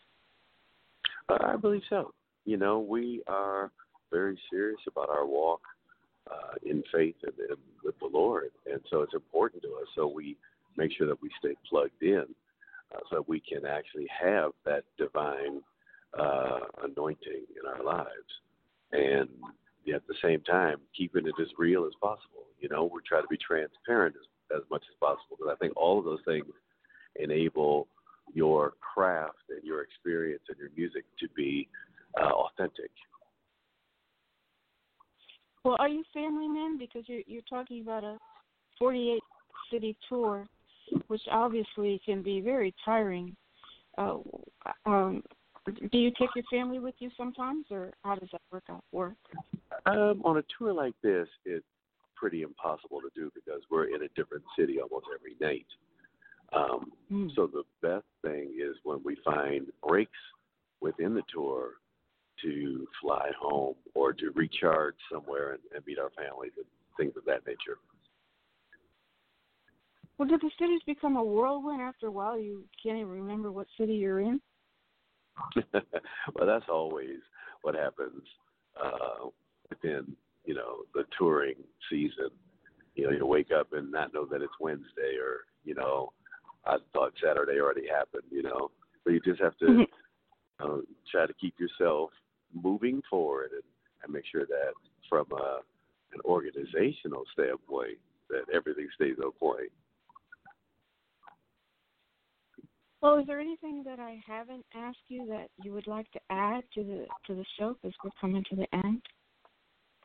Uh, 1.29 1.37
I 1.41 1.55
believe 1.55 1.81
so. 1.89 2.13
You 2.45 2.57
know, 2.57 2.79
we 2.79 3.23
are 3.27 3.71
very 4.11 4.37
serious 4.51 4.79
about 4.87 5.09
our 5.09 5.25
walk 5.25 5.61
uh, 6.29 6.55
in 6.63 6.83
faith 6.93 7.15
and, 7.23 7.33
and 7.49 7.57
with 7.83 7.97
the 7.99 8.09
Lord, 8.11 8.51
and 8.71 8.81
so 8.89 9.01
it's 9.01 9.13
important 9.13 9.63
to 9.63 9.69
us. 9.69 9.87
So 9.95 10.07
we 10.07 10.35
make 10.77 10.91
sure 10.97 11.07
that 11.07 11.21
we 11.21 11.29
stay 11.39 11.55
plugged 11.69 12.01
in, 12.01 12.25
uh, 12.93 12.99
so 13.09 13.17
that 13.17 13.29
we 13.29 13.39
can 13.39 13.65
actually 13.65 14.07
have 14.21 14.51
that 14.65 14.83
divine 14.97 15.61
uh, 16.17 16.59
anointing 16.83 17.45
in 17.57 17.67
our 17.67 17.83
lives, 17.83 18.09
and 18.91 19.29
at 19.93 20.05
the 20.07 20.15
same 20.21 20.41
time 20.41 20.77
keeping 20.97 21.25
it 21.25 21.33
as 21.41 21.47
real 21.57 21.85
as 21.85 21.93
possible. 22.01 22.45
You 22.59 22.69
know, 22.69 22.85
we 22.85 23.01
try 23.07 23.21
to 23.21 23.27
be 23.27 23.37
transparent 23.37 24.15
as, 24.15 24.27
as 24.53 24.61
much 24.69 24.83
as 24.89 24.95
possible 24.99 25.37
because 25.37 25.51
I 25.51 25.55
think 25.57 25.75
all 25.75 25.99
of 25.99 26.05
those 26.05 26.19
things 26.25 26.45
enable 27.15 27.87
your 28.33 28.73
craft 28.93 29.37
and 29.49 29.63
your 29.63 29.81
experience 29.81 30.43
and 30.49 30.57
your 30.57 30.69
music 30.75 31.05
to 31.19 31.27
be 31.35 31.67
uh, 32.19 32.31
authentic. 32.31 32.91
Well, 35.63 35.77
are 35.79 35.89
you 35.89 36.03
family 36.13 36.47
men? 36.47 36.77
Because 36.77 37.03
you're 37.07 37.21
you're 37.25 37.41
talking 37.49 37.81
about 37.81 38.03
a 38.03 38.17
48 38.77 39.19
city 39.71 39.97
tour, 40.07 40.45
which 41.07 41.21
obviously 41.31 41.99
can 42.05 42.21
be 42.21 42.39
very 42.41 42.73
tiring. 42.83 43.35
Uh, 43.97 44.17
um, 44.85 45.23
do 45.65 45.97
you 45.97 46.11
take 46.19 46.29
your 46.35 46.43
family 46.51 46.79
with 46.79 46.93
you 46.99 47.09
sometimes, 47.17 47.65
or 47.71 47.91
how 48.03 48.15
does 48.15 48.29
that 48.31 48.41
work 48.51 48.63
out? 48.69 48.83
Work? 48.91 49.15
Um, 49.87 50.21
on 50.23 50.37
a 50.37 50.43
tour 50.57 50.73
like 50.73 50.93
this, 51.01 51.27
it's 51.45 51.65
pretty 52.15 52.41
impossible 52.41 52.99
to 53.01 53.09
do 53.15 53.31
because 53.33 53.61
we're 53.69 53.95
in 53.95 54.03
a 54.03 54.07
different 54.15 54.43
city 54.57 54.79
almost 54.79 55.05
every 55.13 55.35
night. 55.39 55.67
Um, 56.53 56.91
mm. 57.11 57.29
So 57.35 57.47
the 57.47 57.63
best 57.81 58.05
thing 58.23 58.53
is 58.57 58.75
when 58.83 59.01
we 59.03 59.17
find 59.23 59.67
breaks 59.85 60.11
within 60.81 61.13
the 61.13 61.23
tour 61.33 61.73
to 62.41 62.87
fly 63.01 63.31
home 63.39 63.75
or 63.93 64.13
to 64.13 64.31
recharge 64.35 64.95
somewhere 65.11 65.53
and, 65.53 65.61
and 65.75 65.85
meet 65.85 65.99
our 65.99 66.11
families 66.11 66.51
and 66.57 66.65
things 66.97 67.13
of 67.17 67.25
that 67.25 67.45
nature. 67.45 67.77
Well, 70.17 70.27
did 70.27 70.41
the 70.41 70.51
cities 70.57 70.81
become 70.85 71.17
a 71.17 71.23
whirlwind 71.23 71.81
after 71.81 72.07
a 72.07 72.11
while? 72.11 72.39
You 72.39 72.63
can't 72.81 72.97
even 72.97 73.09
remember 73.09 73.51
what 73.51 73.67
city 73.77 73.95
you're 73.95 74.21
in. 74.21 74.39
well, 75.73 76.47
that's 76.47 76.69
always 76.69 77.19
what 77.63 77.75
happens 77.75 78.21
uh, 78.81 79.27
within 79.69 80.15
you 80.45 80.53
know 80.53 80.83
the 80.93 81.03
touring 81.17 81.55
season. 81.89 82.29
You 82.95 83.05
know, 83.05 83.11
you 83.11 83.25
wake 83.25 83.51
up 83.51 83.73
and 83.73 83.91
not 83.91 84.13
know 84.13 84.25
that 84.25 84.41
it's 84.41 84.53
Wednesday, 84.59 85.17
or 85.21 85.45
you 85.63 85.75
know, 85.75 86.13
I 86.65 86.77
thought 86.93 87.13
Saturday 87.23 87.59
already 87.59 87.87
happened. 87.87 88.23
You 88.31 88.43
know, 88.43 88.71
but 89.03 89.11
you 89.13 89.19
just 89.19 89.41
have 89.41 89.57
to 89.57 89.65
mm-hmm. 89.65 90.65
uh, 90.65 90.81
try 91.11 91.25
to 91.25 91.33
keep 91.33 91.55
yourself 91.59 92.11
moving 92.53 93.01
forward 93.09 93.51
and, 93.51 93.63
and 94.03 94.13
make 94.13 94.23
sure 94.31 94.45
that 94.45 94.73
from 95.09 95.25
a, 95.31 95.59
an 96.13 96.21
organizational 96.23 97.23
standpoint 97.33 97.97
that 98.29 98.43
everything 98.53 98.87
stays 98.95 99.15
on 99.23 99.31
point. 99.33 99.71
Well, 103.01 103.19
is 103.19 103.27
there 103.27 103.39
anything 103.39 103.83
that 103.85 103.99
I 103.99 104.19
haven't 104.25 104.65
asked 104.73 104.97
you 105.09 105.27
that 105.27 105.49
you 105.63 105.73
would 105.73 105.85
like 105.85 106.09
to 106.13 106.19
add 106.31 106.63
to 106.73 106.83
the 106.83 107.05
to 107.27 107.35
the 107.35 107.45
show 107.59 107.75
because 107.75 107.95
we're 108.03 108.09
coming 108.19 108.43
to 108.49 108.55
the 108.55 108.65
end? 108.73 109.01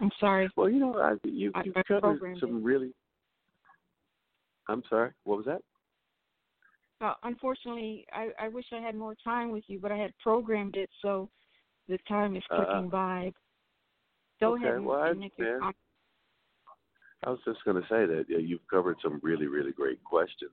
I'm 0.01 0.11
sorry. 0.19 0.49
Well, 0.57 0.69
you 0.69 0.81
know, 0.81 0.99
I, 0.99 1.15
you 1.25 1.53
you 1.65 1.73
covered 1.87 2.21
some 2.41 2.59
it. 2.59 2.63
really. 2.63 2.93
I'm 4.69 4.83
sorry. 4.89 5.11
What 5.25 5.39
was 5.39 5.47
that? 5.47 5.63
Uh, 7.01 7.15
unfortunately, 7.23 8.07
I, 8.13 8.29
I 8.39 8.49
wish 8.49 8.67
I 8.73 8.81
had 8.81 8.95
more 8.95 9.15
time 9.25 9.51
with 9.51 9.65
you, 9.69 9.79
but 9.79 9.91
I 9.91 9.97
had 9.97 10.13
programmed 10.23 10.77
it 10.77 10.91
so 11.01 11.29
the 11.89 11.99
time 12.09 12.37
is 12.37 12.43
clicking 12.49 12.87
uh, 12.87 12.91
by. 12.91 13.33
Go 14.41 14.55
okay, 14.55 14.69
ahead 14.69 14.83
well, 14.83 15.03
and 15.03 15.21
make 15.21 15.33
your 15.37 15.59
comment. 15.59 15.77
I 17.25 17.31
was 17.31 17.41
just 17.45 17.63
going 17.65 17.77
to 17.77 17.89
say 17.89 18.07
that 18.07 18.25
yeah, 18.29 18.39
you've 18.39 18.67
covered 18.71 18.97
some 19.03 19.21
really, 19.23 19.47
really 19.47 19.73
great 19.73 20.03
questions 20.05 20.53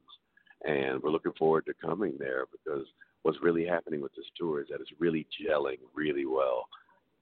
and 0.66 1.02
we're 1.02 1.12
looking 1.12 1.34
forward 1.38 1.66
to 1.66 1.74
coming 1.74 2.14
there 2.18 2.46
because 2.52 2.86
what's 3.24 3.42
really 3.42 3.66
happening 3.66 4.02
with 4.02 4.14
this 4.16 4.26
tour 4.38 4.62
is 4.62 4.68
that 4.70 4.82
it's 4.82 4.92
really 5.00 5.28
gelling 5.42 5.78
really 5.94 6.26
well. 6.26 6.68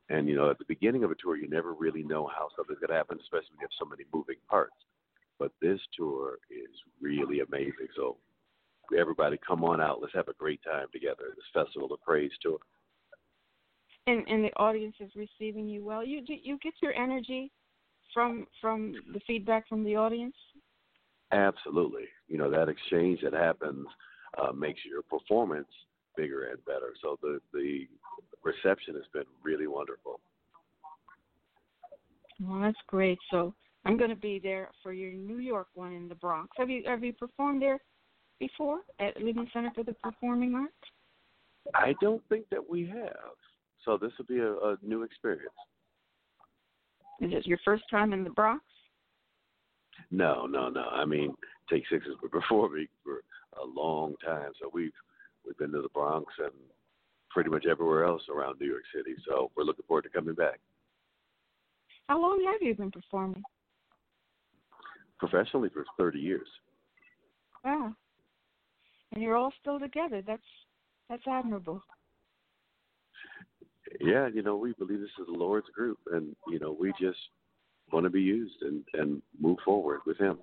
And 0.10 0.28
you 0.28 0.36
know, 0.36 0.50
at 0.50 0.60
the 0.60 0.66
beginning 0.66 1.04
of 1.04 1.12
a 1.12 1.16
tour, 1.16 1.36
you 1.36 1.48
never 1.48 1.74
really 1.74 2.04
know 2.04 2.28
how 2.28 2.50
something's 2.56 2.80
going 2.80 2.90
to 2.90 2.96
happen, 2.96 3.18
especially 3.22 3.50
when 3.52 3.62
you 3.62 3.68
have 3.68 3.80
so 3.80 3.86
many 3.86 4.04
moving 4.14 4.36
parts. 4.50 4.76
But 5.40 5.52
this 5.62 5.80
tour 5.98 6.38
is 6.50 6.70
really 7.02 7.40
amazing. 7.42 7.88
So 7.96 8.18
everybody, 8.98 9.38
come 9.46 9.64
on 9.64 9.82
out. 9.82 10.02
Let's 10.02 10.14
have 10.14 10.28
a 10.28 10.34
great 10.34 10.62
time 10.64 10.88
together. 10.92 11.34
This 11.36 11.46
Festival 11.54 11.92
of 11.92 12.02
Praise 12.02 12.32
tour. 12.42 12.60
And 14.08 14.24
and 14.28 14.44
the 14.44 14.54
audience 14.58 14.96
is 15.00 15.10
receiving 15.16 15.68
you 15.68 15.84
well. 15.84 16.06
You 16.06 16.22
you 16.28 16.60
get 16.62 16.74
your 16.82 16.94
energy 16.94 17.52
from 18.14 18.46
from 18.62 18.94
the 19.14 19.20
feedback 19.26 19.68
from 19.68 19.84
the 19.84 19.96
audience. 19.96 20.36
Absolutely. 21.32 22.06
You 22.28 22.38
know, 22.38 22.52
that 22.52 22.70
exchange 22.70 23.22
that 23.24 23.34
happens 23.34 23.88
uh, 24.38 24.52
makes 24.52 24.82
your 24.86 25.02
performance 25.02 25.68
bigger 26.16 26.46
and 26.46 26.64
better. 26.66 26.94
So 27.02 27.18
the, 27.22 27.40
the 27.54 27.88
reception 28.44 28.96
has 28.96 29.04
been 29.14 29.26
really 29.44 29.68
wonderful. 29.68 30.20
Well, 32.42 32.62
that's 32.62 32.78
great. 32.88 33.18
So 33.32 33.54
I'm 33.86 33.98
going 33.98 34.10
to 34.10 34.16
be 34.16 34.40
there 34.40 34.70
for 34.84 34.94
your 34.94 35.14
New 35.14 35.38
York 35.38 35.68
one 35.74 35.94
in 35.94 36.08
the 36.10 36.16
Bronx. 36.16 36.50
Have 36.58 36.70
you 36.70 36.84
have 36.86 37.04
you 37.04 37.14
performed 37.14 37.62
there 37.62 37.80
before 38.40 38.80
at 39.00 39.22
Lehman 39.22 39.50
Center 39.54 39.72
for 39.74 39.84
the 39.84 39.94
Performing 40.04 40.56
Arts? 40.56 40.74
I 41.74 41.96
don't 42.02 42.22
think 42.30 42.46
that 42.52 42.70
we 42.70 42.86
have. 42.88 43.36
So 43.84 43.98
this 43.98 44.12
will 44.18 44.26
be 44.26 44.40
a, 44.40 44.52
a 44.52 44.78
new 44.84 45.04
experience. 45.04 45.54
Is 47.22 47.32
it 47.32 47.48
your 47.48 47.60
first 47.64 47.84
time 47.90 48.12
in 48.12 48.24
the 48.24 48.30
Bronx? 48.32 48.64
No, 50.12 50.46
no, 50.46 50.70
no. 50.70 50.84
I 50.92 51.06
mean, 51.06 51.34
Take 51.70 51.84
Six 51.90 52.06
has 52.06 52.16
been 52.22 52.30
before 52.40 52.70
me 52.70 52.88
for 53.04 53.22
a 53.62 53.66
long 53.66 54.16
time, 54.26 54.52
so 54.62 54.70
we've 54.74 54.92
we've 55.46 55.58
been 55.58 55.72
to 55.72 55.82
the 55.82 55.90
Bronx 55.90 56.32
and 56.40 56.52
pretty 57.30 57.50
much 57.50 57.66
everywhere 57.70 58.06
else 58.06 58.22
around 58.34 58.60
New 58.60 58.68
York 58.68 58.84
City. 58.96 59.16
So 59.28 59.52
we're 59.56 59.64
looking 59.64 59.86
forward 59.88 60.04
to 60.04 60.10
coming 60.10 60.36
back. 60.36 60.60
How 62.08 62.22
long 62.22 62.44
have 62.52 62.62
you 62.62 62.76
been 62.76 62.92
performing? 62.92 63.44
Professionally 65.20 65.70
for 65.70 65.86
30 65.98 66.20
years. 66.20 66.48
Wow. 67.64 67.94
And 69.12 69.24
you're 69.24 69.36
all 69.36 69.54
still 69.60 69.80
together. 69.80 70.22
That's 70.26 70.42
that's 71.10 71.24
admirable. 71.28 71.82
Yeah, 74.02 74.28
you 74.34 74.42
know, 74.42 74.58
we 74.58 74.74
believe 74.74 75.00
this 75.00 75.10
is 75.20 75.28
the 75.32 75.38
Lord's 75.38 75.70
group 75.70 76.00
and 76.12 76.36
you 76.48 76.60
know, 76.60 76.76
we 76.78 76.92
just 77.00 77.18
want 77.92 78.06
to 78.06 78.10
be 78.10 78.22
used 78.22 78.62
and 78.62 78.84
and 78.94 79.22
move 79.40 79.58
forward 79.66 80.02
with 80.06 80.18
him. 80.18 80.40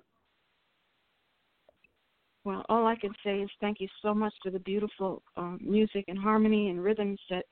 Well, 2.45 2.65
all 2.67 2.85
I 2.87 2.95
can 2.95 3.13
say 3.23 3.39
is 3.39 3.49
thank 3.61 3.79
you 3.79 3.87
so 4.01 4.13
much 4.13 4.33
for 4.43 4.51
the 4.51 4.59
beautiful 4.59 5.21
um, 5.37 5.59
music 5.61 6.05
and 6.07 6.19
harmony 6.19 6.69
and 6.69 6.83
rhythms 6.83 7.19
that 7.29 7.45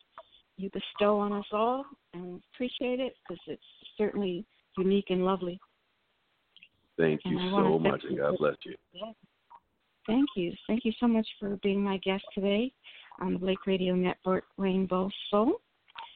you 0.57 0.69
bestow 0.71 1.17
on 1.17 1.31
us 1.31 1.45
all, 1.51 1.85
and 2.13 2.41
appreciate 2.53 2.99
it 2.99 3.15
because 3.23 3.41
it's 3.47 3.63
certainly 3.97 4.45
unique 4.77 5.09
and 5.09 5.23
lovely. 5.23 5.59
Thank 6.97 7.21
you 7.25 7.39
so 7.51 7.79
much, 7.79 8.03
and 8.07 8.17
God 8.17 8.35
bless 8.37 8.55
you. 8.63 8.75
Thank 10.07 10.27
you. 10.35 10.53
Thank 10.67 10.83
you 10.83 10.91
so 10.99 11.07
much 11.07 11.27
for 11.39 11.57
being 11.63 11.81
my 11.81 11.97
guest 11.97 12.23
today 12.35 12.71
on 13.21 13.33
the 13.33 13.39
Blake 13.39 13.65
Radio 13.65 13.95
Network 13.95 14.43
Rainbow 14.57 15.09
Soul. 15.29 15.61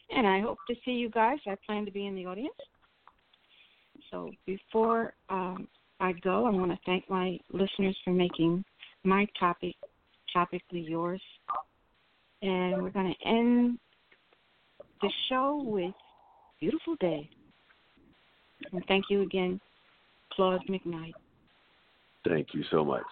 And 0.09 0.27
I 0.27 0.41
hope 0.41 0.57
to 0.69 0.75
see 0.83 0.91
you 0.91 1.09
guys. 1.09 1.37
I 1.47 1.55
plan 1.65 1.85
to 1.85 1.91
be 1.91 2.05
in 2.07 2.15
the 2.15 2.25
audience. 2.25 2.53
So 4.11 4.31
before 4.45 5.13
um, 5.29 5.67
I 5.99 6.11
go, 6.13 6.45
I 6.45 6.49
want 6.49 6.71
to 6.71 6.79
thank 6.85 7.09
my 7.09 7.39
listeners 7.51 7.97
for 8.03 8.11
making 8.11 8.63
my 9.03 9.27
topic 9.39 9.75
topically 10.35 10.87
yours. 10.87 11.21
And 12.41 12.81
we're 12.81 12.89
going 12.89 13.13
to 13.13 13.27
end 13.27 13.79
the 15.01 15.09
show 15.29 15.61
with 15.63 15.93
Beautiful 16.59 16.95
Day. 16.99 17.29
And 18.71 18.83
thank 18.87 19.05
you 19.09 19.21
again, 19.21 19.59
Claude 20.33 20.61
McKnight. 20.69 21.13
Thank 22.27 22.47
you 22.53 22.63
so 22.71 22.83
much. 22.83 23.03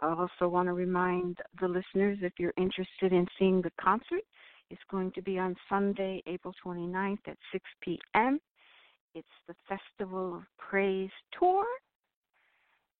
I 0.00 0.08
also 0.08 0.48
want 0.48 0.68
to 0.68 0.72
remind 0.72 1.38
the 1.60 1.68
listeners 1.68 2.18
if 2.22 2.32
you're 2.38 2.54
interested 2.56 3.12
in 3.12 3.26
seeing 3.38 3.62
the 3.62 3.72
concert, 3.80 4.22
it's 4.70 4.82
going 4.90 5.12
to 5.12 5.22
be 5.22 5.38
on 5.38 5.54
Sunday, 5.68 6.22
April 6.26 6.54
29th 6.64 7.18
at 7.26 7.36
6 7.52 7.64
p.m. 7.82 8.40
It's 9.14 9.28
the 9.46 9.54
Festival 9.68 10.36
of 10.36 10.42
Praise 10.58 11.10
Tour, 11.38 11.64